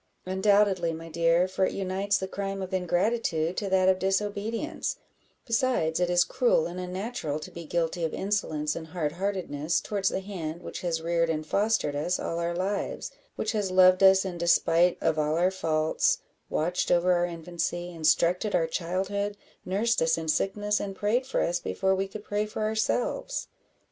"Undoubtedly, 0.25 0.93
my 0.93 1.09
dear, 1.09 1.47
for 1.47 1.63
it 1.63 1.73
unites 1.73 2.17
the 2.17 2.27
crime 2.27 2.63
of 2.63 2.73
ingratitude 2.73 3.55
to 3.55 3.69
that 3.69 3.87
of 3.87 3.99
disobedience; 3.99 4.97
besides, 5.45 5.99
it 5.99 6.09
is 6.09 6.23
cruel 6.23 6.65
and 6.65 6.79
unnatural 6.79 7.37
to 7.39 7.51
be 7.51 7.65
guilty 7.65 8.03
of 8.03 8.11
insolence 8.11 8.75
and 8.75 8.87
hard 8.87 9.11
heartedness 9.11 9.79
towards 9.79 10.09
the 10.09 10.19
hand 10.21 10.63
which 10.63 10.81
has 10.81 11.03
reared 11.03 11.29
and 11.29 11.45
fostered 11.45 11.95
us 11.95 12.19
all 12.19 12.39
our 12.39 12.55
lives 12.55 13.11
which 13.35 13.51
has 13.51 13.69
loved 13.69 14.01
us 14.01 14.25
in 14.25 14.39
despite 14.39 14.97
of 15.01 15.19
our 15.19 15.51
faults 15.51 16.17
watched 16.49 16.89
over 16.89 17.13
our 17.13 17.27
infancy 17.27 17.91
instructed 17.91 18.55
our 18.55 18.65
childhood 18.65 19.37
nursed 19.65 20.01
us 20.01 20.17
in 20.17 20.27
sickness, 20.27 20.79
and 20.79 20.95
prayed 20.95 21.27
for 21.27 21.41
us 21.43 21.59
before 21.59 21.93
we 21.93 22.07
could 22.07 22.23
pray 22.23 22.47
for 22.47 22.63
ourselves." 22.63 23.49